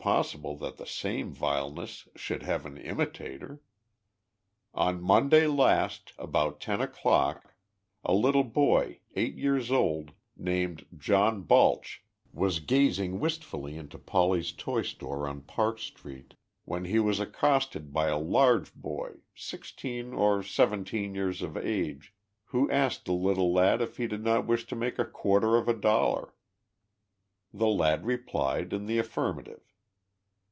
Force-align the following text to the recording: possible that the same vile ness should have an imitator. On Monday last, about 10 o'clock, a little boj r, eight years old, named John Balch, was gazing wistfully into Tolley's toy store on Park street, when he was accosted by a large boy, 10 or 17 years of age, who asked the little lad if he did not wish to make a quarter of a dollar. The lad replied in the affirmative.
possible 0.00 0.56
that 0.56 0.76
the 0.76 0.86
same 0.86 1.32
vile 1.32 1.70
ness 1.72 2.08
should 2.14 2.42
have 2.44 2.64
an 2.64 2.78
imitator. 2.78 3.60
On 4.72 5.02
Monday 5.02 5.46
last, 5.48 6.12
about 6.16 6.60
10 6.60 6.80
o'clock, 6.80 7.52
a 8.04 8.14
little 8.14 8.44
boj 8.44 8.78
r, 8.78 8.94
eight 9.16 9.34
years 9.34 9.70
old, 9.72 10.12
named 10.36 10.86
John 10.96 11.42
Balch, 11.42 12.04
was 12.32 12.60
gazing 12.60 13.18
wistfully 13.18 13.76
into 13.76 13.98
Tolley's 13.98 14.52
toy 14.52 14.80
store 14.82 15.28
on 15.28 15.42
Park 15.42 15.80
street, 15.80 16.34
when 16.64 16.84
he 16.86 17.00
was 17.00 17.18
accosted 17.20 17.92
by 17.92 18.06
a 18.06 18.16
large 18.18 18.72
boy, 18.74 19.10
10 19.36 20.14
or 20.14 20.42
17 20.44 21.14
years 21.14 21.42
of 21.42 21.56
age, 21.56 22.14
who 22.46 22.70
asked 22.70 23.04
the 23.06 23.12
little 23.12 23.52
lad 23.52 23.82
if 23.82 23.96
he 23.96 24.06
did 24.06 24.22
not 24.24 24.46
wish 24.46 24.64
to 24.68 24.76
make 24.76 24.98
a 24.98 25.04
quarter 25.04 25.56
of 25.56 25.68
a 25.68 25.74
dollar. 25.74 26.32
The 27.52 27.66
lad 27.66 28.06
replied 28.06 28.72
in 28.72 28.86
the 28.86 28.98
affirmative. 28.98 29.74